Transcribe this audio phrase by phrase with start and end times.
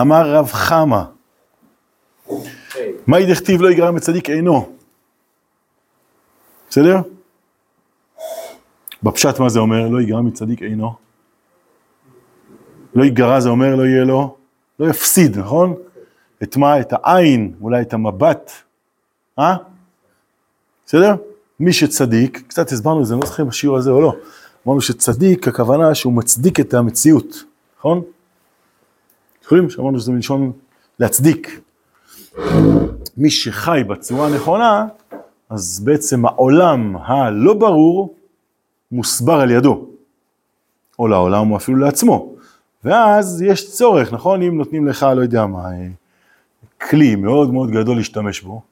[0.00, 1.02] אמר רב חמא,
[3.06, 4.68] מהי דכתיב לא יגרע מצדיק אינו?
[6.70, 6.96] בסדר?
[9.02, 9.88] בפשט מה זה אומר?
[9.88, 10.94] לא יגרע מצדיק אינו.
[12.94, 14.36] לא יגרע זה אומר לא יהיה לו,
[14.78, 15.74] לא יפסיד, נכון?
[16.42, 16.80] את מה?
[16.80, 18.52] את העין, אולי את המבט,
[19.38, 19.56] אה?
[20.86, 21.14] בסדר?
[21.60, 24.14] מי שצדיק, קצת הסברנו את זה, אני לא זוכר אם השיעור הזה או לא,
[24.66, 27.44] אמרנו שצדיק, הכוונה שהוא מצדיק את המציאות,
[27.78, 28.02] נכון?
[29.44, 30.52] זוכרים שאמרנו שזה מלשון
[30.98, 31.60] להצדיק.
[33.16, 34.86] מי שחי בצורה הנכונה,
[35.50, 38.14] אז בעצם העולם הלא ברור
[38.92, 39.86] מוסבר על ידו,
[40.98, 42.34] או לעולם או אפילו לעצמו.
[42.84, 44.42] ואז יש צורך, נכון?
[44.42, 45.88] אם נותנים לך, לא יודע מה, אה,
[46.90, 48.62] כלי מאוד מאוד גדול להשתמש בו,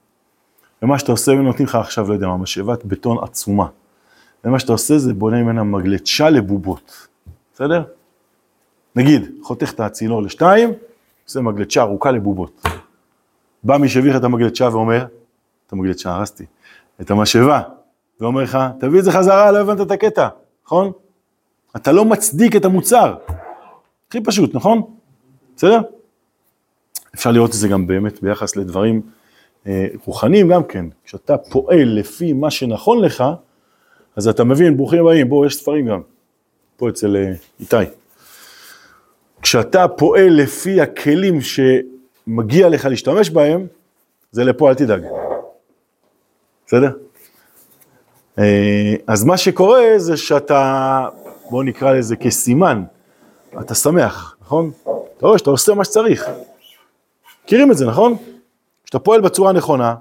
[0.83, 3.67] ומה שאתה עושה, אם נותנים לך עכשיו, לא יודע מה, משאבת בטון עצומה,
[4.45, 7.09] ומה שאתה עושה זה בונה ממנה מגלצ'ה לבובות,
[7.55, 7.83] בסדר?
[8.97, 10.73] נגיד, חותך את הצינור לשתיים,
[11.25, 12.62] עושה מגלצ'ה ארוכה לבובות.
[13.62, 15.07] בא מי שהביא לך את המגלצ'ה ואומר,
[15.67, 16.45] את המגלצ'ה הרסתי,
[17.01, 17.62] את המשאבה,
[18.21, 20.29] ואומר לך, תביא את זה חזרה, לא הבנת את הקטע,
[20.67, 20.93] נכון?
[21.77, 23.15] אתה לא מצדיק את המוצר.
[24.09, 24.83] הכי פשוט, נכון?
[25.56, 25.81] בסדר?
[27.15, 29.03] אפשר לראות את זה גם באמת ביחס לדברים
[29.67, 30.87] אה, רוחניים גם כן.
[31.05, 33.25] כשאתה פועל לפי מה שנכון לך,
[34.17, 36.01] אז אתה מבין, ברוכים הבאים, בואו, יש ספרים גם,
[36.77, 37.77] פה אצל אה, איתי.
[39.43, 43.67] כשאתה פועל לפי הכלים שמגיע לך להשתמש בהם,
[44.31, 45.03] זה לפה, אל תדאג.
[46.67, 46.91] בסדר?
[48.39, 51.09] אה, אז מה שקורה זה שאתה,
[51.51, 52.83] בוא נקרא לזה כסימן,
[53.61, 54.71] אתה שמח, נכון?
[55.19, 56.31] אתה רואה שאתה עושה מה שצריך.
[57.45, 58.17] מכירים את זה, נכון?
[58.84, 59.95] כשאתה פועל בצורה הנכונה,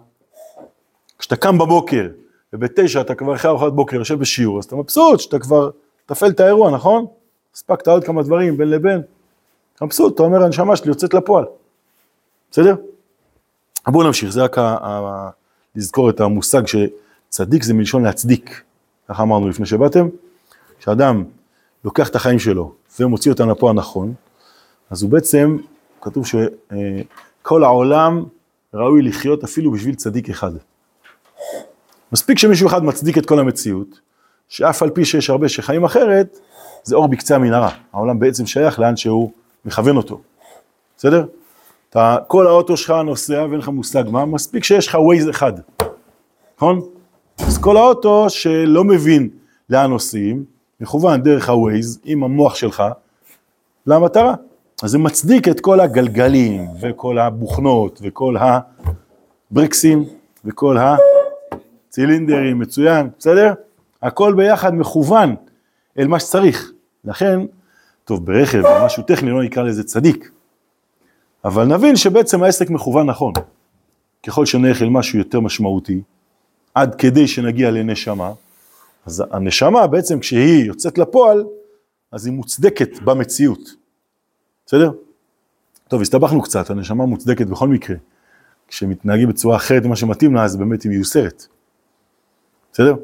[1.19, 2.07] כשאתה קם בבוקר,
[2.53, 5.69] ובתשע אתה כבר אחרי ארוחת בוקר יושב בשיעור, אז אתה מבסוט שאתה כבר
[6.05, 7.05] תפעל את האירוע, נכון?
[7.55, 9.01] הספקת עוד כמה דברים בין לבין.
[9.81, 11.45] מבסוט, אתה אומר, הנשמה שלי יוצאת לפועל.
[12.51, 12.75] בסדר?
[13.87, 15.29] בואו נמשיך, זה רק ה- ה-
[15.75, 18.61] לזכור את המושג שצדיק זה מלשון להצדיק.
[19.09, 20.07] ככה אמרנו לפני שבאתם,
[20.79, 21.23] כשאדם
[21.85, 24.13] לוקח את החיים שלו ומוציא אותם לפועל נכון,
[24.89, 25.57] אז הוא בעצם,
[26.01, 28.23] כתוב שכל העולם
[28.73, 30.51] ראוי לחיות אפילו בשביל צדיק אחד.
[32.11, 33.99] מספיק שמישהו אחד מצדיק את כל המציאות,
[34.49, 36.39] שאף על פי שיש הרבה שחיים אחרת,
[36.83, 37.75] זה אור בקצה המנהרה.
[37.93, 39.31] העולם בעצם שייך לאן שהוא
[39.65, 40.21] מכוון אותו.
[40.97, 41.25] בסדר?
[41.89, 45.53] אתה, כל האוטו שלך נוסע ואין לך מושג מה, מספיק שיש לך ווייז אחד,
[46.57, 46.81] נכון?
[47.39, 49.29] אז כל האוטו שלא מבין
[49.69, 50.45] לאן נוסעים,
[50.81, 52.83] מכוון דרך ה-Waze עם המוח שלך
[53.87, 54.33] למטרה.
[54.83, 58.35] אז זה מצדיק את כל הגלגלים וכל הבוכנות וכל
[59.51, 60.05] הברקסים
[60.45, 60.77] וכל
[61.89, 63.53] הצילינדרים, מצוין, בסדר?
[64.01, 65.35] הכל ביחד מכוון
[65.99, 66.71] אל מה שצריך.
[67.05, 67.39] לכן,
[68.05, 70.31] טוב, ברכב, משהו טכני, לא נקרא לזה צדיק.
[71.45, 73.33] אבל נבין שבעצם העסק מכוון נכון.
[74.27, 76.01] ככל שנלך אל משהו יותר משמעותי,
[76.75, 78.31] עד כדי שנגיע לנשמה,
[79.05, 81.43] אז הנשמה בעצם כשהיא יוצאת לפועל,
[82.11, 83.69] אז היא מוצדקת במציאות.
[84.65, 84.91] בסדר?
[85.87, 87.95] טוב, הסתבכנו קצת, הנשמה מוצדקת בכל מקרה.
[88.67, 91.47] כשמתנהגים בצורה אחרת ממה שמתאים לה, אז באמת היא מיוסרת.
[92.73, 92.95] בסדר?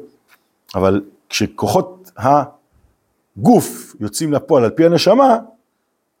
[0.74, 2.10] אבל כשכוחות
[3.38, 5.36] הגוף יוצאים לפועל על פי הנשמה,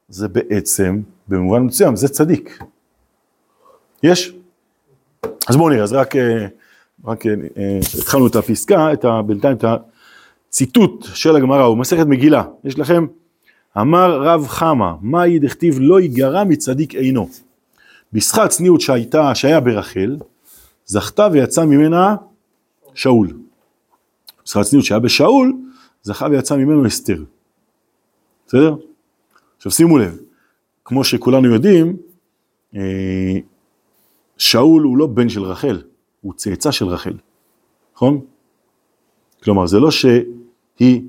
[0.08, 2.58] זה בעצם, במובן מסוים, זה צדיק.
[4.02, 4.34] יש?
[5.48, 6.14] אז בואו נראה, אז רק...
[7.04, 7.32] רק אה,
[7.98, 9.64] התחלנו את הפסקה, את ה, בינתיים את
[10.48, 13.06] הציטוט של הגמרא, הוא מסכת מגילה, יש לכם,
[13.78, 17.28] אמר רב חמא, מה דכתיב לא ייגרע מצדיק אינו.
[18.12, 20.16] בשכר צניעות שהייתה, שהיה ברחל,
[20.86, 22.16] זכתה ויצא ממנה
[22.94, 23.32] שאול.
[24.44, 25.52] בשכר צניעות שהיה בשאול,
[26.08, 27.24] זכה ויצא ממנו אסתר.
[28.46, 28.74] בסדר?
[29.56, 30.18] עכשיו שימו לב,
[30.84, 31.96] כמו שכולנו יודעים,
[32.76, 33.36] אה,
[34.38, 35.82] שאול הוא לא בן של רחל,
[36.20, 37.12] הוא צאצא של רחל,
[37.94, 38.20] נכון?
[39.42, 41.02] כלומר, זה לא שהיא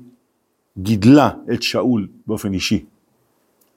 [0.78, 2.84] גידלה את שאול באופן אישי.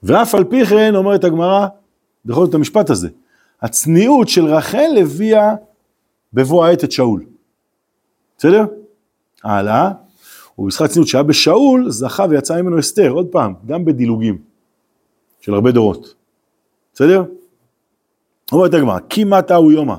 [0.02, 1.66] ואף על פי כן, אומרת הגמרא,
[2.24, 3.08] בכל זאת המשפט הזה,
[3.62, 5.54] הצניעות של רחל הביאה
[6.32, 7.24] בבוא העת את שאול.
[8.38, 8.64] בסדר?
[9.44, 9.90] הלאה,
[10.58, 14.38] ובשכר צניעות שהיה בשאול, זכה ויצא ממנו אסתר, עוד פעם, גם בדילוגים
[15.40, 16.14] של הרבה דורות.
[16.94, 17.24] בסדר?
[18.52, 19.96] אומרת הגמרא, כי מטה הוא יומא.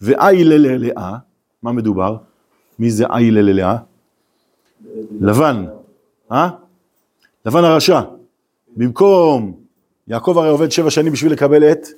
[0.00, 1.16] ואי ללאה,
[1.62, 2.16] מה מדובר?
[2.78, 3.76] מי זה אי ללאה?
[5.20, 5.64] לבן,
[6.32, 6.48] אה?
[7.46, 8.00] לבן הרשע.
[8.76, 9.60] במקום,
[10.08, 11.88] יעקב הרי עובד שבע שנים בשביל לקבל את?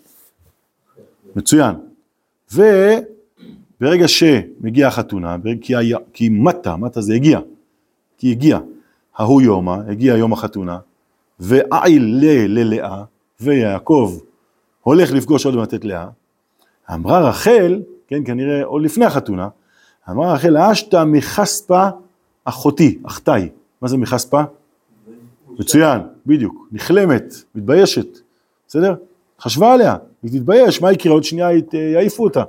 [1.36, 1.74] מצוין.
[3.80, 7.40] וברגע שמגיעה החתונה, כי, היה, כי מטה, מטה זה הגיע,
[8.18, 8.58] כי הגיע,
[9.16, 10.78] ההוא יומא, הגיע יום החתונה,
[11.40, 11.98] ואי
[12.48, 13.02] ללאה,
[13.40, 14.18] ויעקב
[14.82, 16.08] הולך לפגוש עוד מעט את לאה,
[16.94, 19.48] אמרה רחל, כן, כנראה עוד לפני החתונה,
[20.10, 21.88] אמרה רחל, אשתא מחספה
[22.44, 23.30] אחותי, אחתי.
[23.82, 24.42] מה זה מחספה?
[25.58, 28.06] מצוין, בדיוק, נכלמת, מתביישת,
[28.68, 28.94] בסדר?
[29.40, 31.12] חשבה עליה, היא תתבייש, מה יקרה?
[31.12, 32.42] עוד שנייה יעיפו אותה.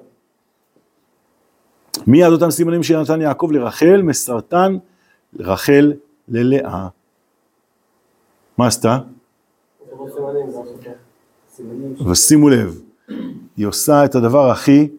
[2.08, 4.78] מיד אותם סימנים שנתן יעקב לרחל, מסרטן
[5.40, 5.94] רחל
[6.28, 6.88] ללאה.
[8.58, 9.00] מה עשתה?
[12.10, 12.82] ושימו לב,
[13.58, 14.90] היא עושה את הדבר הכי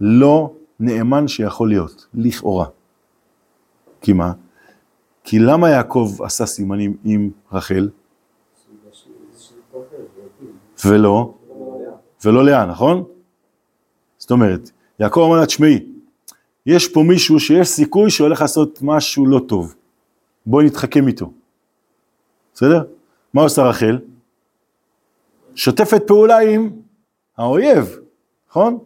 [0.00, 2.66] לא נאמן שיכול להיות, לכאורה.
[4.00, 4.32] כי מה?
[5.24, 7.88] כי למה יעקב עשה סימנים עם רחל?
[10.84, 11.34] ולא,
[12.24, 13.04] ולא לאה, נכון?
[14.18, 15.84] זאת אומרת, יעקב אמר לה, תשמעי,
[16.66, 19.74] יש פה מישהו שיש סיכוי שהולך לעשות משהו לא טוב.
[20.46, 21.32] בואי נתחכם איתו.
[22.54, 22.82] בסדר?
[23.34, 23.98] מה עושה רחל?
[25.54, 26.70] שוטפת פעולה עם
[27.36, 27.98] האויב,
[28.50, 28.78] נכון?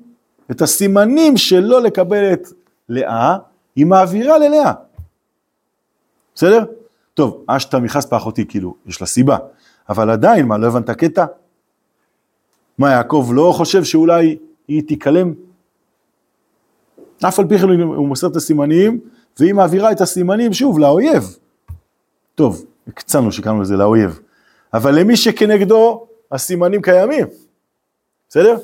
[0.50, 2.48] את הסימנים שלא לקבל את
[2.88, 3.36] לאה,
[3.76, 4.72] היא מעבירה ללאה.
[6.34, 6.64] בסדר?
[7.14, 9.38] טוב, אשתא מחספא אחותי, כאילו, יש לה סיבה.
[9.88, 11.26] אבל עדיין, מה, לא הבנת קטע?
[12.78, 14.38] מה, יעקב לא חושב שאולי
[14.68, 15.32] היא תיכלם?
[17.28, 19.00] אף על פי כן הוא מוסר את הסימנים,
[19.38, 21.36] והיא מעבירה את הסימנים שוב לאויב.
[22.34, 24.20] טוב, הקצנו שקראנו לזה לאויב.
[24.74, 27.26] אבל למי שכנגדו הסימנים קיימים.
[28.28, 28.56] בסדר?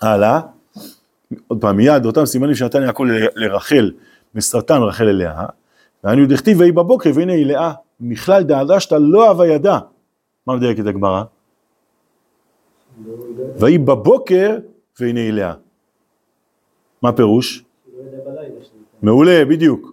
[0.00, 0.40] הלאה.
[1.48, 3.04] עוד פעם, מיד אותם סימנים שנתן יעקב
[3.36, 3.92] לרחל,
[4.34, 5.46] מסרטן רחל אליה,
[6.04, 9.78] והיינו דכתיב ויהי בבוקר והנה היא לאה, מכלל דעדשתא לא הווה ידע.
[10.46, 11.22] מה מדייק את הגמרא?
[13.58, 14.56] ויהי בבוקר
[15.00, 15.54] והנה היא לאה.
[17.02, 17.64] מה פירוש?
[19.02, 19.92] מעולה, בדיוק.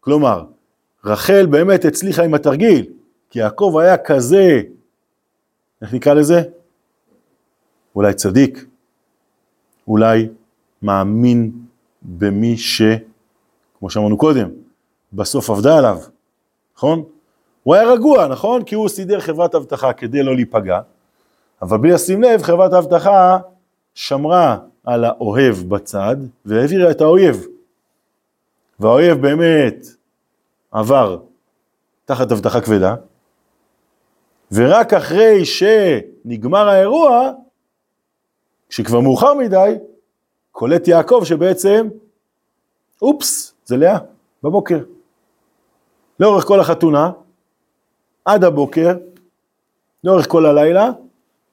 [0.00, 0.44] כלומר,
[1.04, 2.86] רחל באמת הצליחה עם התרגיל,
[3.30, 4.62] כי יעקב היה כזה,
[5.82, 6.42] איך נקרא לזה?
[7.96, 8.64] אולי צדיק,
[9.88, 10.28] אולי
[10.82, 11.52] מאמין
[12.02, 12.82] במי ש...
[13.78, 14.48] כמו שאמרנו קודם,
[15.12, 15.98] בסוף עבדה עליו,
[16.76, 17.02] נכון?
[17.62, 18.64] הוא היה רגוע, נכון?
[18.64, 20.80] כי הוא סידר חברת אבטחה כדי לא להיפגע,
[21.62, 23.38] אבל בלי לשים לב, חברת האבטחה
[23.94, 27.46] שמרה על האוהב בצד והעבירה את האויב.
[28.80, 29.86] והאויב באמת
[30.70, 31.18] עבר
[32.04, 32.94] תחת אבטחה כבדה,
[34.52, 37.32] ורק אחרי שנגמר האירוע,
[38.68, 39.74] כשכבר מאוחר מדי,
[40.52, 41.88] קולט יעקב שבעצם,
[43.02, 43.98] אופס, זה לאה,
[44.42, 44.78] בבוקר.
[46.20, 47.10] לאורך כל החתונה,
[48.24, 48.96] עד הבוקר,
[50.04, 50.90] לאורך כל הלילה,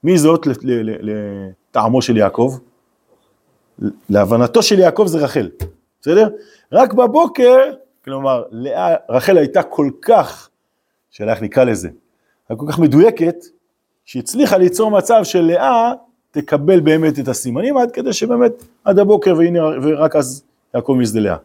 [0.04, 0.48] מי זאת
[0.78, 2.58] לטעמו של יעקב?
[4.10, 5.50] להבנתו של יעקב זה רחל,
[6.02, 6.30] בסדר?
[6.72, 7.58] רק בבוקר,
[8.06, 10.50] כלומר, לאה, רחל הייתה כל כך,
[11.12, 11.90] שאלה איך נקרא לזה,
[12.58, 13.36] כל כך מדויקת,
[14.06, 15.94] שהצליחה ליצור מצב של לאה
[16.32, 18.52] תקבל באמת את הסימנים, עד כדי שבאמת
[18.84, 20.44] עד הבוקר, והנה, ורק אז
[20.76, 21.38] יעקב משדה לאה.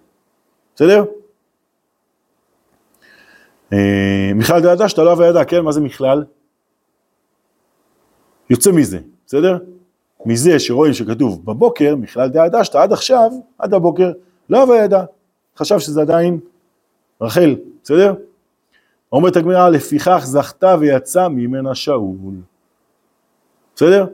[0.74, 1.04] בסדר?
[3.72, 5.60] אה, מכלל דעתה שאתה לא אהבה ידע, כן?
[5.60, 6.24] מה זה מכלל?
[8.50, 9.58] יוצא מזה, בסדר?
[10.26, 14.12] מזה שרואים שכתוב בבוקר, מכלל דעתה שאתה עד עכשיו, עד הבוקר,
[14.50, 15.04] לא אהבה ידע.
[15.56, 16.40] חשב שזה עדיין
[17.20, 18.14] רחל, בסדר?
[19.12, 22.34] אומרת הגמירה, לפיכך זכתה ויצא ממנה שאול.
[23.76, 24.06] בסדר?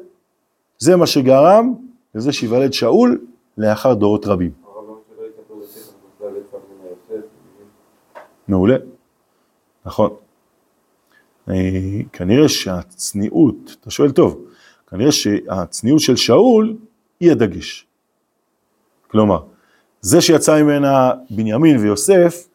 [0.79, 1.75] זה מה שגרם
[2.15, 3.21] לזה שיוולד שאול
[3.59, 4.51] לאחר דורות רבים.
[8.49, 8.77] מעולה,
[9.87, 10.11] נכון.
[11.49, 11.55] אה,
[12.13, 14.44] כנראה שהצניעות, אתה שואל טוב,
[14.95, 16.77] כנראה שהצניעות של שאול
[17.21, 17.87] היא הדגש.
[19.11, 19.43] כלומר,
[20.01, 22.49] זה שיצא ממנה בנימין ויוסף,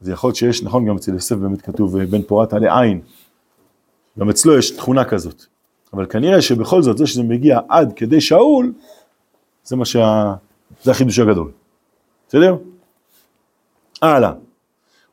[0.00, 3.00] זה יכול להיות שיש, נכון, גם אצל יוסף באמת כתוב בן פורת עלי עין,
[4.18, 5.44] גם אצלו יש תכונה כזאת.
[5.92, 8.72] אבל כנראה שבכל זאת, זה שזה מגיע עד כדי שאול,
[9.64, 10.34] זה מה שה...
[10.82, 11.50] זה החידוש הגדול.
[12.28, 12.56] בסדר?
[14.02, 14.32] הלאה.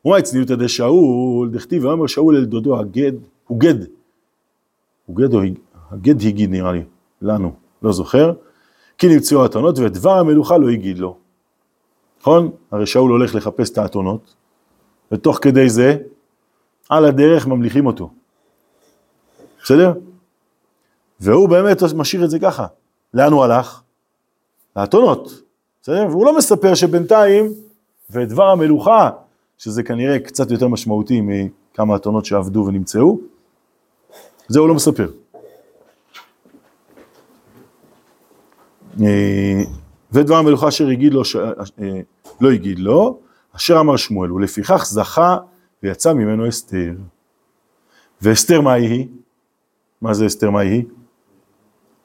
[0.06, 3.14] ומה הצניעות עדי שאול, דכתיב ואומר שאול אל דודו הגד,
[3.48, 3.86] הוא גד.
[5.06, 5.42] הוא גד או
[5.94, 6.84] הגד הגיד נראה לי,
[7.22, 8.34] לנו, לא זוכר.
[8.98, 11.18] כי נמצאו האתונות ודבר המלוכה לא הגיד לו.
[12.22, 12.52] נכון?
[12.72, 14.36] הרי שאול הולך לחפש את האתונות,
[15.12, 15.98] ותוך כדי זה,
[16.90, 18.10] על הדרך ממליכים אותו.
[19.64, 19.94] בסדר?
[21.20, 22.66] והוא באמת משאיר את זה ככה.
[23.14, 23.82] לאן הוא הלך?
[24.76, 25.42] לאתונות.
[25.82, 26.08] בסדר?
[26.10, 27.54] והוא לא מספר שבינתיים,
[28.10, 29.10] ודבר המלוכה,
[29.58, 33.20] שזה כנראה קצת יותר משמעותי מכמה אתונות שעבדו ונמצאו,
[34.48, 35.08] זה הוא לא מספר.
[39.02, 39.62] אה,
[40.12, 41.36] ודבר המלוכה אשר הגיד לו, ש...
[41.36, 42.02] אה,
[42.42, 43.20] לא הגיד לו,
[43.56, 45.38] אשר אמר שמואל, ולפיכך זכה
[45.84, 46.94] ויצא ממנו אסתר.
[48.22, 49.08] ואסתר מה היא?
[50.02, 50.84] מה זה אסתר, מה היא?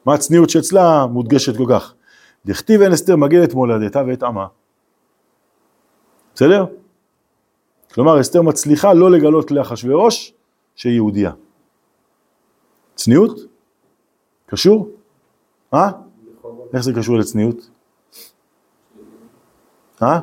[0.05, 1.93] מה הצניעות שאצלה מודגשת כל כך?
[2.45, 4.47] דכתיב אין אסתר מגן את מולדתה ואת עמה.
[6.35, 6.65] בסדר?
[7.93, 10.33] כלומר, אסתר מצליחה לא לגלות לאחשוורוש
[10.75, 11.31] שהיא יהודייה.
[12.95, 13.39] צניעות?
[14.45, 14.89] קשור?
[15.73, 15.91] אה?
[16.73, 17.69] איך זה קשור לצניעות?
[20.01, 20.19] אה?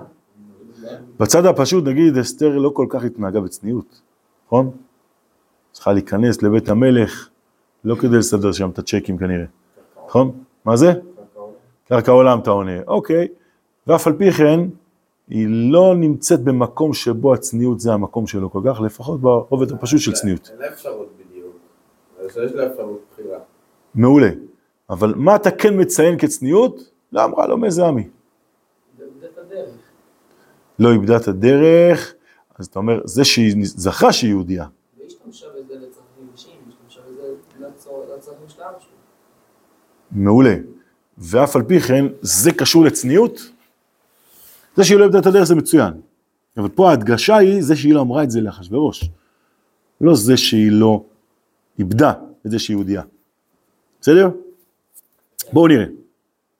[1.20, 4.00] בצד הפשוט, נגיד, אסתר לא כל כך התנהגה בצניעות,
[4.46, 4.70] נכון?
[5.72, 7.28] צריכה להיכנס לבית המלך,
[7.84, 9.44] לא כדי לסדר שם את הצ'קים כנראה,
[10.06, 10.32] נכון?
[10.64, 10.92] מה זה?
[11.88, 13.28] קרקע עולם אתה עונה, אוקיי,
[13.86, 14.60] ואף על פי כן,
[15.28, 20.12] היא לא נמצאת במקום שבו הצניעות זה המקום שלו כל כך, לפחות ברובד הפשוט של
[20.12, 20.50] צניעות.
[20.52, 21.56] אין לה אפשרות בדיוק,
[22.18, 23.38] אבל יש לה אפשרות בחירה.
[23.94, 24.30] מעולה.
[24.90, 26.90] אבל מה אתה כן מציין כצניעות?
[27.12, 28.08] לא אמרה לו מזעמי.
[30.78, 32.14] לא איבדה את הדרך,
[32.58, 34.66] אז אתה אומר, זה שהיא זכה שהיא יהודייה.
[34.96, 38.90] והיא השתמשה בזה לצרכים אישיים, היא השתמשה בזה לצור- לצרכים של האבא שלו.
[40.12, 40.54] מעולה.
[41.18, 43.40] ואף על פי כן, זה קשור לצניעות?
[44.76, 45.92] זה שהיא לא איבדה את הדרך זה מצוין.
[46.56, 49.04] אבל פה ההדגשה היא זה שהיא לא אמרה את זה לאחשוורוש.
[50.00, 51.04] לא זה שהיא לא
[51.78, 52.12] איבדה
[52.46, 53.02] את זה שהיא יהודייה.
[54.00, 54.30] בסדר?
[55.52, 55.84] בואו נראה.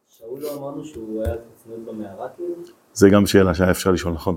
[0.09, 2.55] שאול לא אמרנו שהוא היה צניעות במערה כאילו?
[2.95, 4.37] זה גם שאלה שהיה אפשר לשאול, נכון.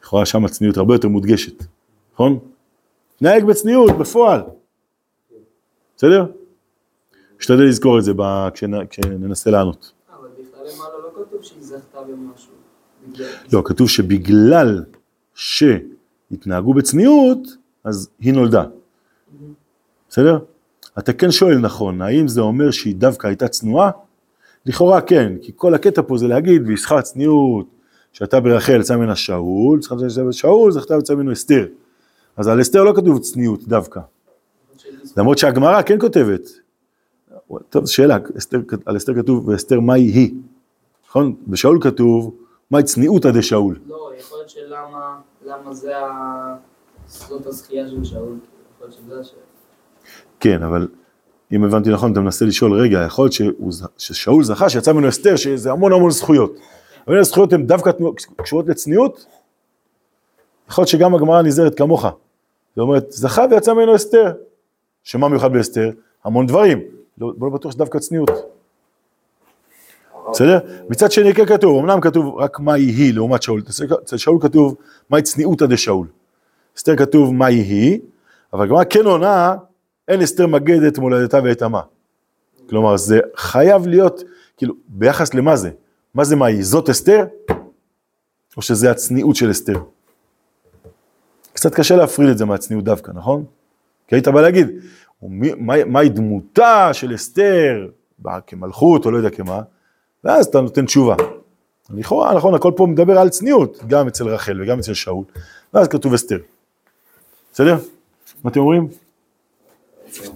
[0.00, 1.64] לכאורה שם הצניעות הרבה יותר מודגשת,
[2.14, 2.38] נכון?
[3.20, 4.40] נהג בצניעות, בפועל.
[5.96, 6.26] בסדר?
[7.40, 8.12] נשתדל לזכור את זה
[8.90, 9.92] כשננסה לענות.
[10.10, 12.52] אבל בכלל למעלה לא כתוב שהיא זכתה במשהו.
[13.52, 14.84] לא, כתוב שבגלל
[15.34, 17.38] שהתנהגו בצניעות,
[17.84, 18.64] אז היא נולדה.
[20.08, 20.38] בסדר?
[20.98, 23.90] אתה כן שואל נכון, האם זה אומר שהיא דווקא הייתה צנועה?
[24.66, 27.66] לכאורה כן, כי כל הקטע פה זה להגיד, וישכה צניעות,
[28.12, 29.80] שאתה ברחל יצא ממנה שאול,
[30.30, 31.66] שאול, זכתה יצא ממנו אסתר.
[32.36, 34.00] אז על אסתר לא כתוב צניעות דווקא,
[35.16, 36.40] למרות שהגמרא כן כותבת.
[37.68, 40.34] טוב, שאלה, אסתר, על אסתר כתוב, ואסתר מהי היא,
[41.08, 41.34] נכון?
[41.46, 42.34] בשאול כתוב,
[42.70, 43.78] מהי צניעותא דשאול.
[43.86, 46.56] לא, יכול להיות שלמה, למה זה ה...
[47.06, 48.36] זאת הזכייה של שאול,
[48.74, 49.53] יכול להיות שזה השאלה.
[50.40, 50.88] כן, אבל
[51.52, 53.54] אם הבנתי נכון, אתה מנסה לשאול, רגע, יכול להיות
[53.98, 56.56] ששאול זכה שיצא ממנו אסתר, שזה המון המון זכויות.
[57.08, 57.90] אבל הזכויות הן דווקא
[58.36, 59.26] קשורות לצניעות?
[60.70, 62.02] יכול להיות שגם הגמרא נזהרת כמוך.
[62.02, 64.32] זאת אומרת, זכה ויצא ממנו אסתר.
[65.02, 65.90] שמה מיוחד באסתר?
[66.24, 66.80] המון דברים.
[67.18, 68.30] לא, לא בטוח שדווקא צניעות.
[70.30, 70.58] בסדר?
[70.88, 73.62] מצד שני כן כתוב, אמנם כתוב רק מהי היא לעומת שאול,
[74.02, 74.74] אצל שאול כתוב
[75.10, 76.06] מהי צניעותא דשאול.
[76.76, 78.00] אסתר כתוב מהי היא,
[78.52, 79.54] אבל הגמרא כן עונה,
[80.08, 81.80] אין אסתר מגד את מולדתה ואת עמה.
[82.68, 84.22] כלומר, זה חייב להיות,
[84.56, 85.70] כאילו, ביחס למה זה?
[86.14, 86.62] מה זה מהי?
[86.62, 87.24] זאת אסתר?
[88.56, 89.78] או שזה הצניעות של אסתר?
[91.52, 93.44] קצת קשה להפריד את זה מהצניעות דווקא, נכון?
[94.08, 94.68] כי היית בא להגיד,
[95.22, 97.88] ומי- מה- מהי דמותה של אסתר,
[98.46, 99.62] כמלכות או לא יודע כמה,
[100.24, 101.14] ואז אתה נותן תשובה.
[101.90, 105.24] לכאורה, נכון, הכל פה מדבר על צניעות, גם אצל רחל וגם אצל שאול,
[105.74, 106.38] ואז כתוב אסתר.
[107.52, 107.76] בסדר?
[108.44, 108.88] מה אתם אומרים?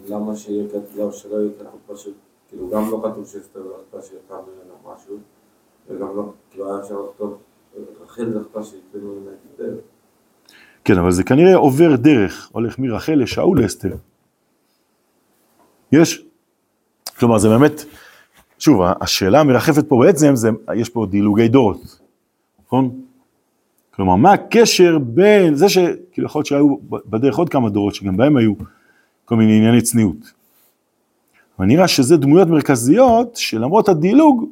[0.09, 2.15] למה שיהיה כתוב, שלא יהיה כתוב פשוט,
[2.49, 5.17] כאילו גם לא כתוב שאסתר זכתה שיצא ממנה משהו,
[5.89, 7.39] וגם לא, כאילו היה אפשר לכתוב,
[8.03, 9.75] רחל זכתה שיצא ממנה אסתר.
[10.85, 13.97] כן, אבל זה כנראה עובר דרך, הולך מרחל לשאול לאסתר.
[15.93, 16.25] יש?
[17.19, 17.85] כלומר, זה באמת,
[18.59, 22.01] שוב, השאלה המרחפת פה בעצם, זה, יש פה דילוגי דורות,
[22.67, 23.01] נכון?
[23.95, 28.37] כלומר, מה הקשר בין זה שכאילו יכול להיות שהיו בדרך עוד כמה דורות, שגם בהם
[28.37, 28.53] היו
[29.29, 30.33] כל מיני ענייני צניעות.
[31.59, 34.45] אבל נראה שזה דמויות מרכזיות, שלמרות הדילוג,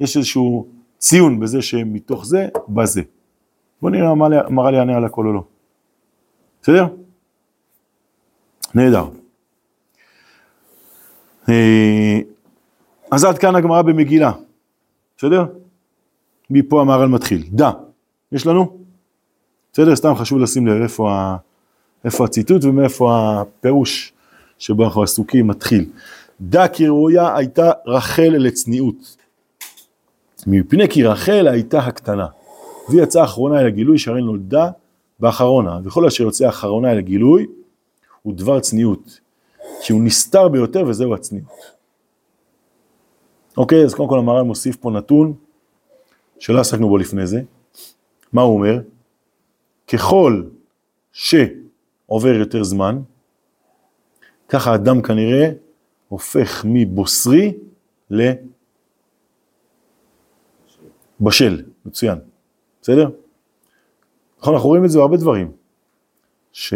[0.00, 0.66] יש איזשהו
[0.98, 3.02] ציון בזה שמתוך זה בא זה.
[3.82, 5.42] בוא נראה מה מראה לי יענה על הכל או לא.
[6.62, 6.86] בסדר?
[8.74, 9.04] נהדר.
[11.48, 12.20] אה,
[13.10, 14.32] אז עד כאן הגמרא במגילה,
[15.16, 15.44] בסדר?
[16.50, 17.44] מפה המהר"ל מתחיל.
[17.52, 17.70] דע,
[18.32, 18.78] יש לנו?
[19.72, 19.96] בסדר?
[19.96, 21.36] סתם חשוב לשים לב איפה, ה...
[22.04, 24.12] איפה הציטוט ומאיפה הפירוש
[24.58, 25.90] שבו אנחנו עסוקים מתחיל.
[26.40, 29.16] דע כי ראויה הייתה רחל לצניעות.
[30.46, 32.26] מפני כי רחל הייתה הקטנה.
[32.88, 34.70] והיא יצאה אחרונה אל הגילוי שהרי נולדה
[35.20, 37.46] באחרונה, וכל אשר יוצא אחרונה אל הגילוי
[38.22, 39.20] הוא דבר צניעות,
[39.82, 41.50] כי הוא נסתר ביותר וזהו הצניעות.
[43.56, 45.34] אוקיי, אז קודם כל המהר"ל מוסיף פה נתון
[46.38, 47.42] שלא עסקנו בו לפני זה.
[48.32, 48.80] מה הוא אומר?
[49.88, 50.42] ככל
[52.10, 52.98] שעובר יותר זמן,
[54.48, 55.50] ככה אדם כנראה
[56.08, 57.54] הופך מבוסרי
[61.20, 62.18] לבשל, מצוין,
[62.82, 63.10] בסדר?
[64.38, 65.52] נכון, אנחנו רואים את זה בהרבה דברים,
[66.52, 66.74] ש...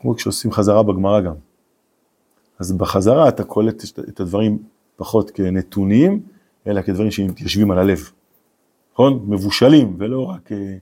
[0.00, 1.34] כמו כשעושים חזרה בגמרא גם.
[2.58, 4.58] אז בחזרה אתה קולט את הדברים
[4.96, 6.22] פחות כנתונים,
[6.66, 8.10] אלא כדברים שמתיישבים על הלב.
[8.92, 9.24] נכון?
[9.28, 10.76] מבושלים ולא רק אה,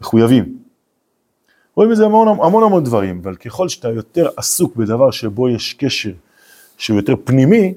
[0.00, 0.63] מחויבים.
[1.76, 5.74] רואים את זה המון המון המון דברים, אבל ככל שאתה יותר עסוק בדבר שבו יש
[5.74, 6.12] קשר
[6.78, 7.74] שהוא יותר פנימי,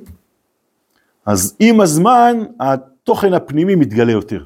[1.26, 4.44] אז עם הזמן התוכן הפנימי מתגלה יותר.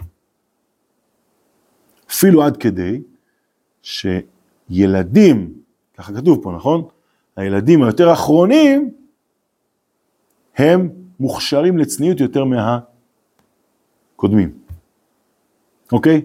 [2.09, 3.01] אפילו עד כדי
[3.81, 5.53] שילדים,
[5.97, 6.83] ככה כתוב פה, נכון?
[7.35, 8.91] הילדים היותר אחרונים,
[10.57, 10.89] הם
[11.19, 12.43] מוכשרים לצניעות יותר
[14.15, 14.51] מהקודמים.
[15.91, 16.21] אוקיי?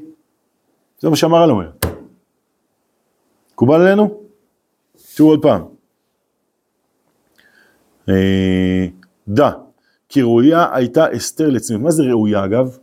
[1.00, 1.70] זה מה שהמהר"ל אומר.
[3.56, 4.22] מקובל עלינו?
[5.16, 5.62] תראו עוד פעם.
[8.08, 8.86] אה,
[9.28, 9.50] דע,
[10.08, 11.84] כי ראויה הייתה אסתר לצניעות.
[11.84, 12.78] מה זה ראויה אגב?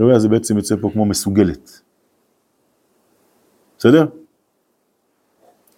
[0.00, 1.80] ראויה זה בעצם יוצא פה כמו מסוגלת.
[3.78, 4.06] בסדר?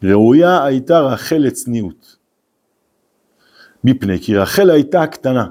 [0.03, 2.17] ראויה הייתה רחל לצניעות.
[3.85, 5.47] מפני כי רחל הייתה הקטנה,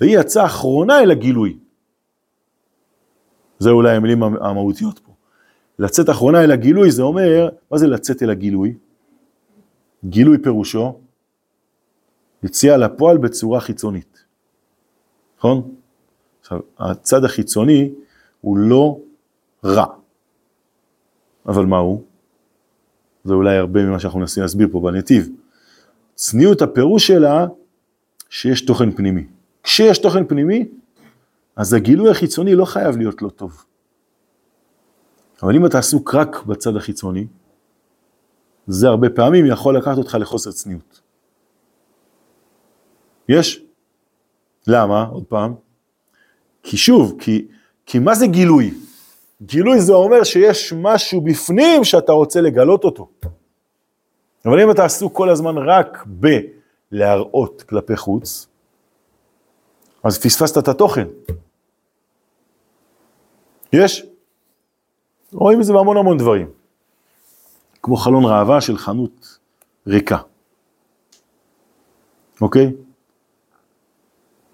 [0.00, 1.58] והיא יצאה אחרונה אל הגילוי.
[3.58, 5.07] זה אולי המילים המהותיות פה.
[5.78, 8.74] לצאת אחרונה אל הגילוי זה אומר, מה זה לצאת אל הגילוי?
[10.04, 11.00] גילוי פירושו
[12.42, 14.24] יציאה לפועל בצורה חיצונית,
[15.38, 15.74] נכון?
[16.40, 17.92] עכשיו, הצד החיצוני
[18.40, 18.98] הוא לא
[19.64, 19.86] רע,
[21.46, 22.02] אבל מה הוא?
[23.24, 25.28] זה אולי הרבה ממה שאנחנו מנסים להסביר פה בנתיב.
[26.14, 27.46] צניעות הפירוש שלה
[28.30, 29.26] שיש תוכן פנימי.
[29.62, 30.68] כשיש תוכן פנימי,
[31.56, 33.64] אז הגילוי החיצוני לא חייב להיות לא טוב.
[35.42, 37.26] אבל אם אתה עסוק רק בצד החיצוני,
[38.66, 41.00] זה הרבה פעמים יכול לקחת אותך לחוסר צניעות.
[43.28, 43.62] יש?
[44.66, 45.02] למה?
[45.02, 45.54] עוד פעם.
[46.62, 47.48] כי שוב, כי,
[47.86, 48.74] כי מה זה גילוי?
[49.42, 53.08] גילוי זה אומר שיש משהו בפנים שאתה רוצה לגלות אותו.
[54.44, 58.46] אבל אם אתה עסוק כל הזמן רק בלהראות כלפי חוץ,
[60.04, 61.06] אז פספסת את התוכן.
[63.72, 64.06] יש?
[65.32, 66.48] רואים את זה בהמון המון דברים.
[67.82, 69.38] כמו חלון ראווה של חנות
[69.86, 70.18] ריקה.
[72.40, 72.72] אוקיי?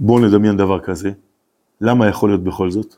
[0.00, 1.10] בואו נדמיין דבר כזה.
[1.80, 2.94] למה יכול להיות בכל זאת?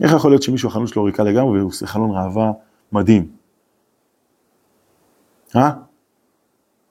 [0.00, 2.52] איך יכול להיות שמישהו החנות שלו ריקה לגמרי והוא עושה חלון ראווה
[2.92, 3.32] מדהים?
[5.56, 5.70] אה?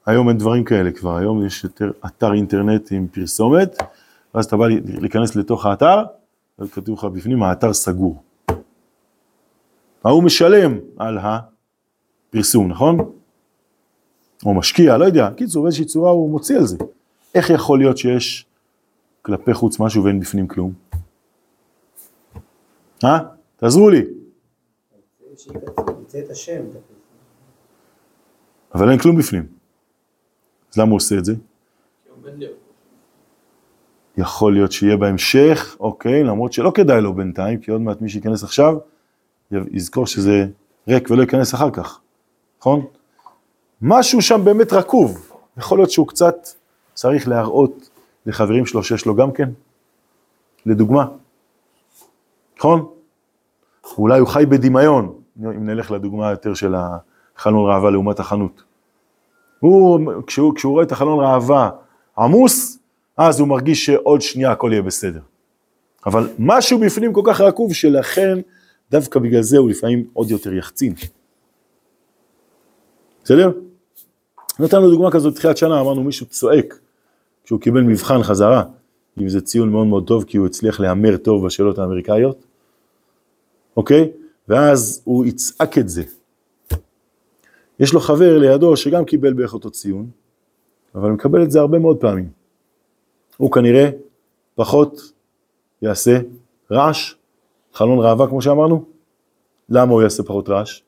[0.05, 3.77] היום אין דברים כאלה כבר, היום יש יותר אתר אינטרנט עם פרסומת,
[4.35, 6.03] ואז אתה בא להיכנס לתוך האתר,
[6.59, 8.23] וכתוב לך בפנים, האתר סגור.
[10.03, 13.11] ההוא משלם על הפרסום, נכון?
[14.45, 16.77] או משקיע, לא יודע, קיצור, באיזושהי צורה הוא מוציא על זה.
[17.35, 18.45] איך יכול להיות שיש
[19.21, 20.73] כלפי חוץ משהו ואין בפנים כלום?
[23.03, 23.19] אה?
[23.57, 24.01] תעזרו לי.
[28.75, 29.47] אבל אין כלום בפנים.
[30.73, 31.33] אז למה הוא עושה את זה?
[34.17, 38.43] יכול להיות שיהיה בהמשך, אוקיי, למרות שלא כדאי לו בינתיים, כי עוד מעט מי שייכנס
[38.43, 38.77] עכשיו,
[39.51, 40.45] יזכור שזה
[40.87, 41.99] ריק ולא ייכנס אחר כך,
[42.59, 42.85] נכון?
[43.81, 46.35] משהו שם באמת רקוב, יכול להיות שהוא קצת
[46.93, 47.89] צריך להראות
[48.25, 49.49] לחברים שלו שיש לו גם כן,
[50.65, 51.05] לדוגמה,
[52.57, 52.87] נכון?
[53.97, 58.63] אולי הוא חי בדמיון, אם נלך לדוגמה יותר של החלון ראווה לעומת החנות.
[59.59, 61.69] הוא, כשהוא, כשהוא רואה את החלון ראווה
[62.17, 62.79] עמוס,
[63.17, 65.19] אז הוא מרגיש שעוד שנייה הכל יהיה בסדר.
[66.05, 68.39] אבל משהו בפנים כל כך רקוב שלכן
[68.91, 70.93] דווקא בגלל זה הוא לפעמים עוד יותר יחצין.
[73.23, 73.51] בסדר?
[74.59, 76.79] נתנו דוגמה כזאת תחילת שנה, אמרנו מישהו צועק
[77.43, 78.63] כשהוא קיבל מבחן חזרה,
[79.21, 82.43] אם זה ציון מאוד מאוד טוב כי הוא הצליח להמר טוב בשאלות האמריקאיות,
[83.77, 84.11] אוקיי?
[84.47, 86.03] ואז הוא יצעק את זה.
[87.79, 90.09] יש לו חבר לידו שגם קיבל בערך אותו ציון,
[90.95, 92.29] אבל מקבל את זה הרבה מאוד פעמים.
[93.37, 93.89] הוא כנראה
[94.55, 95.11] פחות
[95.81, 96.19] יעשה
[96.71, 97.13] רעש,
[97.77, 98.85] חלון ראווה כמו שאמרנו?
[99.69, 100.81] למה הוא יעשה פחות רעש?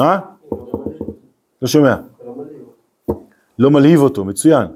[0.00, 0.18] אה?
[1.62, 1.96] לא שומע.
[3.58, 4.66] לא מלהיב אותו, מצוין.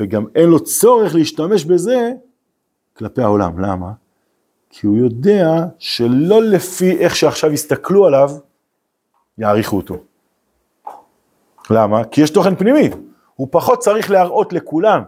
[0.00, 2.12] וגם אין לו צורך להשתמש בזה
[2.96, 3.58] כלפי העולם.
[3.58, 3.92] למה?
[4.70, 8.30] כי הוא יודע שלא לפי איך שעכשיו יסתכלו עליו,
[9.38, 9.96] יעריכו אותו.
[11.70, 12.04] למה?
[12.04, 12.90] כי יש תוכן פנימי.
[13.34, 15.02] הוא פחות צריך להראות לכולם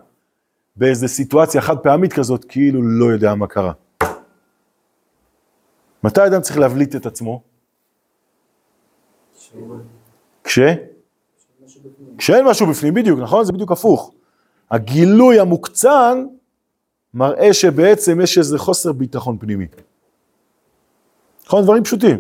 [0.81, 3.73] באיזה סיטואציה חד פעמית כזאת, כאילו לא יודע מה קרה.
[6.05, 7.43] מתי אדם צריך להבליט את עצמו?
[10.45, 10.59] כש?
[12.19, 13.45] כשאין משהו בפנים, בדיוק, נכון?
[13.45, 14.15] זה בדיוק הפוך.
[14.71, 16.27] הגילוי המוקצן
[17.15, 19.67] מראה שבעצם יש איזה חוסר ביטחון פנימי.
[21.47, 21.63] נכון?
[21.65, 22.19] דברים פשוטים.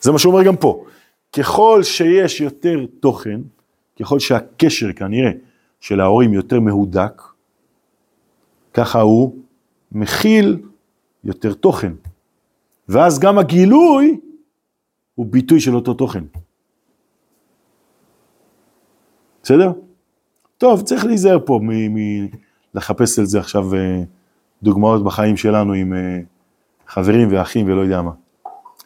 [0.00, 0.84] זה מה שהוא אומר גם פה.
[1.32, 3.40] ככל שיש יותר תוכן,
[4.00, 5.30] ככל שהקשר כנראה
[5.82, 7.22] של ההורים יותר מהודק,
[8.74, 9.36] ככה הוא
[9.92, 10.62] מכיל
[11.24, 11.92] יותר תוכן.
[12.88, 14.20] ואז גם הגילוי
[15.14, 16.24] הוא ביטוי של אותו תוכן.
[19.42, 19.72] בסדר?
[20.58, 21.60] טוב, צריך להיזהר פה
[22.74, 24.02] מלחפש על זה עכשיו אה,
[24.62, 26.18] דוגמאות בחיים שלנו עם אה,
[26.86, 28.12] חברים ואחים ולא יודע מה.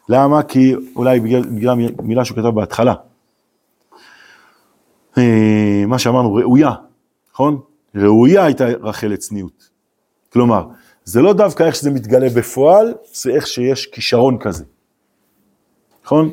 [0.09, 0.43] למה?
[0.43, 2.93] כי אולי בגלל, בגלל מילה שהוא כתב בהתחלה.
[5.17, 6.71] אה, מה שאמרנו, ראויה,
[7.37, 7.59] נכון?
[7.95, 9.69] ראויה הייתה רחל לצניעות.
[10.33, 10.67] כלומר,
[11.03, 14.65] זה לא דווקא איך שזה מתגלה בפועל, זה איך שיש כישרון כזה.
[16.03, 16.31] נכון?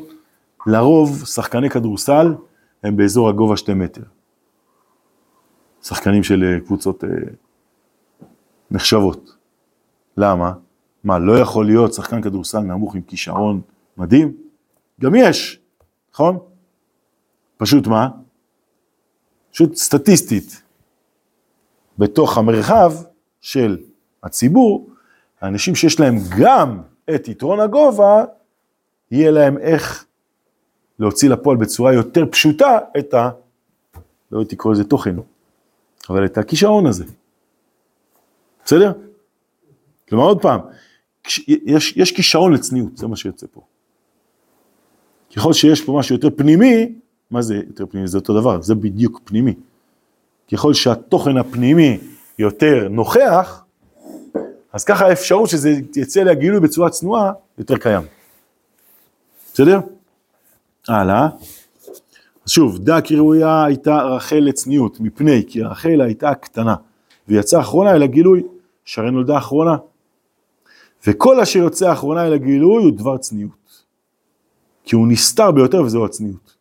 [0.67, 2.35] לרוב שחקני כדורסל
[2.83, 4.01] הם באזור הגובה שתי מטר.
[5.83, 7.09] שחקנים של אה, קבוצות אה,
[8.71, 9.35] נחשבות.
[10.17, 10.53] למה?
[11.03, 13.61] מה, לא יכול להיות שחקן כדורסל נמוך עם כישרון
[13.97, 14.37] מדהים?
[15.01, 15.59] גם יש,
[16.13, 16.39] נכון?
[17.57, 18.09] פשוט מה?
[19.51, 20.64] פשוט סטטיסטית.
[21.97, 22.93] בתוך המרחב
[23.41, 23.77] של
[24.23, 24.89] הציבור,
[25.41, 26.81] האנשים שיש להם גם
[27.15, 28.25] את יתרון הגובה,
[29.11, 30.05] יהיה להם איך
[30.99, 33.29] להוציא לפועל בצורה יותר פשוטה את ה...
[34.31, 35.15] לא הייתי קורא לזה תוכן,
[36.09, 37.05] אבל את הכישרון הזה.
[38.65, 38.91] בסדר?
[40.09, 40.59] כלומר עוד פעם,
[41.47, 43.61] יש, יש כישרון לצניעות, זה מה שיוצא פה.
[45.35, 46.95] ככל שיש פה משהו יותר פנימי,
[47.31, 48.07] מה זה יותר פנימי?
[48.07, 49.53] זה אותו דבר, זה בדיוק פנימי.
[50.51, 51.97] ככל שהתוכן הפנימי
[52.39, 53.63] יותר נוכח,
[54.73, 58.01] אז ככה האפשרות שזה יצא לגילוי בצורה צנועה, יותר קיים.
[59.53, 59.79] בסדר?
[60.87, 61.27] הלאה.
[62.45, 66.75] אז שוב, דע כי ראויה הייתה רחל לצניעות, מפני כי רחל הייתה קטנה,
[67.27, 68.43] ויצאה אחרונה אל הגילוי,
[68.85, 69.77] שהרי נולדה אחרונה.
[71.07, 73.83] וכל אשר יוצא אחרונה אל הגילוי הוא דבר צניעות.
[74.83, 76.55] כי הוא נסתר ביותר וזהו הצניעות.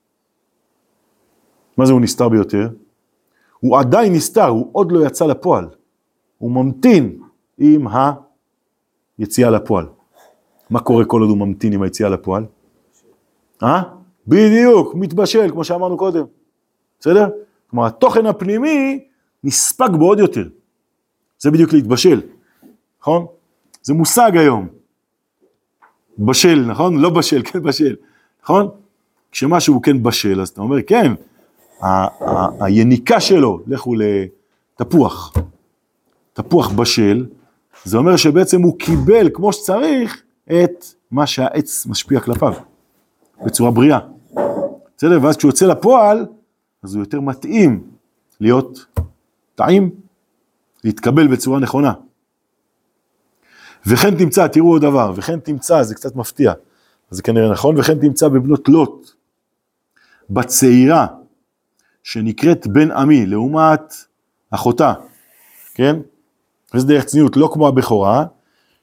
[1.76, 2.68] מה זה הוא נסתר ביותר?
[3.64, 5.68] הוא עדיין נסתר, הוא עוד לא יצא לפועל.
[6.38, 7.18] הוא ממתין
[7.58, 7.86] עם
[9.18, 9.86] היציאה לפועל.
[10.70, 12.44] מה קורה כל עוד הוא ממתין עם היציאה לפועל?
[13.62, 13.82] אה?
[14.26, 16.24] בדיוק, מתבשל, כמו שאמרנו קודם.
[17.00, 17.28] בסדר?
[17.70, 19.04] כלומר, התוכן הפנימי
[19.44, 20.48] נספג בו עוד יותר.
[21.38, 22.20] זה בדיוק להתבשל,
[23.00, 23.26] נכון?
[23.82, 24.68] זה מושג היום.
[26.18, 26.98] בשל, נכון?
[26.98, 27.96] לא בשל, כן בשל,
[28.42, 28.68] נכון?
[29.32, 31.12] כשמשהו כן בשל, אז אתה אומר, כן,
[32.60, 35.34] היניקה שלו, לכו לתפוח.
[36.32, 37.26] תפוח בשל,
[37.84, 42.54] זה אומר שבעצם הוא קיבל כמו שצריך את מה שהעץ משפיע כלפיו,
[43.44, 43.98] בצורה בריאה.
[44.96, 45.18] בסדר?
[45.22, 46.26] ואז כשהוא יוצא לפועל,
[46.82, 47.82] אז הוא יותר מתאים
[48.40, 48.86] להיות
[49.54, 49.90] טעים,
[50.84, 51.92] להתקבל בצורה נכונה.
[53.86, 56.52] וכן תמצא, תראו עוד דבר, וכן תמצא, זה קצת מפתיע,
[57.10, 59.10] זה כנראה נכון, וכן תמצא בבנות לוט,
[60.30, 61.06] בצעירה,
[62.04, 63.94] שנקראת בן עמי, לעומת
[64.50, 64.94] אחותה,
[65.74, 65.96] כן?
[66.74, 68.24] וזה דרך צניעות, לא כמו הבכורה,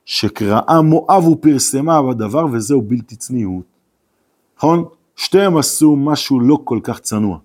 [0.06, 3.66] שקראה מואב ופרסמה בדבר וזהו בלתי צניעות.
[4.58, 4.86] נכון?
[5.16, 7.40] שתיהם עשו משהו לא כל כך צנוע.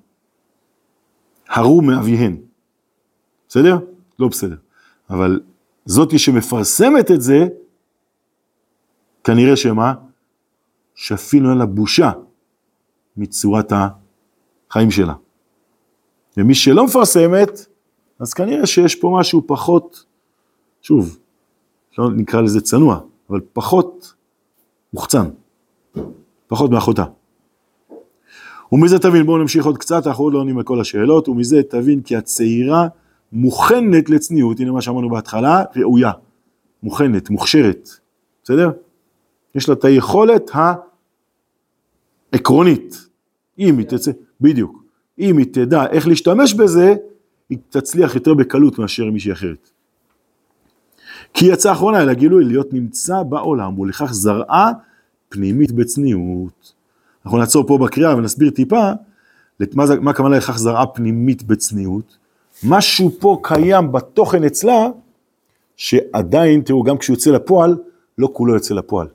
[1.49, 2.37] הרו מאביהן.
[3.49, 3.79] בסדר?
[4.19, 4.57] לא בסדר.
[5.11, 5.41] אבל
[5.85, 7.49] זאתי שמפרסמת את זה,
[9.25, 9.95] כנראה שמה?
[10.95, 12.11] שאפילו אין לה בושה
[13.17, 13.73] מצורת
[14.71, 15.15] החיים שלה.
[16.37, 17.67] ומי שלא מפרסמת,
[18.19, 20.05] אז כנראה שיש פה משהו פחות,
[20.83, 21.19] שוב,
[21.99, 24.15] לא נקרא לזה צנוע, אבל פחות
[24.93, 25.29] מוחצן,
[26.47, 27.05] פחות מאחותה.
[28.73, 32.03] ומזה תבין, בואו נמשיך עוד קצת, אנחנו עוד לא עונים על כל השאלות, ומזה תבין
[32.03, 32.89] כי הצעירה
[33.33, 36.13] מוכנת לצניעות, הנה מה שאמרנו בהתחלה, ראויה,
[36.83, 37.89] מוכנת, מוכשרת,
[38.45, 38.71] בסדר?
[39.55, 40.51] יש לה את היכולת
[42.33, 43.09] העקרונית,
[43.59, 44.86] אם היא תצא, בדיוק,
[45.19, 46.95] אם היא תדע איך להשתמש בזה,
[47.51, 49.71] היא תצליח יותר בקלות מאשר מישהי אחרת.
[51.35, 54.73] כי יצא אחרונה אל הגילוי להיות נמצא בעולם, ולכך זרעה
[55.29, 56.73] פנימית בצניעות.
[57.25, 58.91] אנחנו נעצור פה בקריאה ונסביר טיפה
[59.75, 62.17] מה, הכוונה לכך זרעה פנימית בצניעות.
[62.65, 64.87] משהו פה קיים בתוכן אצלה,
[65.77, 67.77] שעדיין, תראו, גם כשהוא יוצא לפועל,
[68.19, 69.09] לא כולו יוצא לפועל.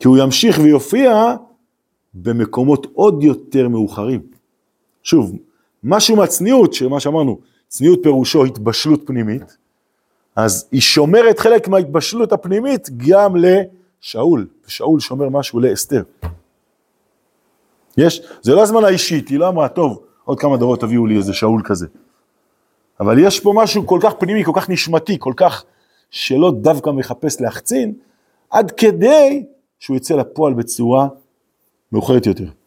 [0.00, 1.36] כי הוא ימשיך ויופיע
[2.14, 4.20] במקומות עוד יותר מאוחרים.
[5.08, 5.32] שוב,
[5.84, 9.56] משהו מהצניעות, שמה שאמרנו, צניעות פירושו התבשלות פנימית,
[10.36, 16.02] אז היא שומרת חלק מההתבשלות הפנימית גם לשאול, ושאול שומר משהו לאסתר.
[17.96, 21.32] יש, זה לא הזמן האישית, היא לא אמרה, טוב, עוד כמה דורות תביאו לי איזה
[21.32, 21.86] שאול כזה.
[23.00, 25.64] אבל יש פה משהו כל כך פנימי, כל כך נשמתי, כל כך
[26.10, 27.94] שלא דווקא מחפש להחצין,
[28.50, 29.44] עד כדי
[29.78, 31.08] שהוא יצא לפועל בצורה
[31.92, 32.57] מאוחרת יותר.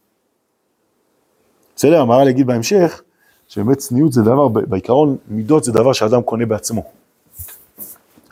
[1.81, 3.01] בסדר, המהר"ל יגיד בהמשך,
[3.47, 6.83] שבאמת צניעות זה דבר, בעיקרון מידות זה דבר שאדם קונה בעצמו.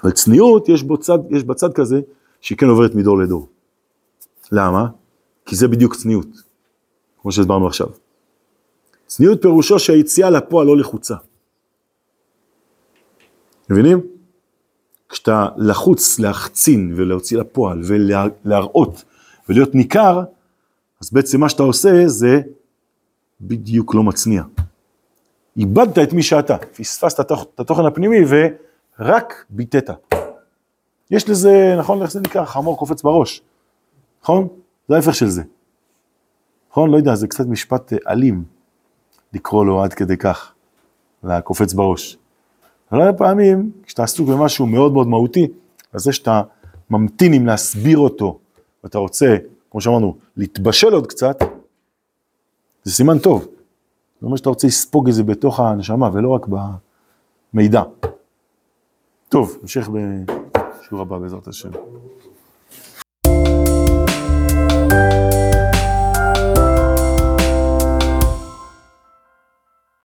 [0.03, 2.01] אבל צניעות יש, בו צד, יש בצד כזה
[2.41, 3.47] שהיא כן עוברת מדור לדור.
[4.51, 4.87] למה?
[5.45, 6.27] כי זה בדיוק צניעות,
[7.21, 7.87] כמו שהסברנו עכשיו.
[9.07, 11.15] צניעות פירושו שהיציאה לפועל לא לחוצה.
[13.69, 14.01] מבינים?
[15.09, 19.03] כשאתה לחוץ להחצין ולהוציא לפועל ולהראות
[19.49, 20.23] ולהיות ניכר,
[21.01, 22.41] אז בעצם מה שאתה עושה זה
[23.41, 24.43] בדיוק לא מצניע.
[25.57, 29.89] איבדת את מי שאתה, פספסת את התוכ- את התוכן הפנימי ורק ביטאת.
[31.11, 32.45] יש לזה, נכון, איך זה נקרא?
[32.45, 33.41] חמור קופץ בראש,
[34.23, 34.47] נכון?
[34.87, 35.43] זה ההפך של זה.
[36.71, 36.91] נכון?
[36.91, 38.43] לא יודע, זה קצת משפט אה, אלים
[39.33, 40.53] לקרוא לו עד כדי כך,
[41.23, 42.17] לקופץ בראש.
[42.91, 45.47] הרבה פעמים, כשאתה עסוק במשהו מאוד מאוד מהותי,
[45.93, 46.41] אז זה שאתה
[46.89, 48.39] ממתין עם להסביר אותו,
[48.83, 49.37] ואתה רוצה,
[49.71, 51.37] כמו שאמרנו, להתבשל עוד קצת,
[52.89, 53.47] זה סימן טוב.
[54.19, 56.45] זה אומר שאתה רוצה לספוג את זה בתוך הנשמה, ולא רק
[57.53, 57.83] במידע.
[59.29, 61.69] טוב, נמשיך בשיעור הבא בעזרת השם.